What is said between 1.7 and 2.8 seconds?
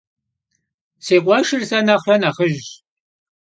nexhre nexhıjş.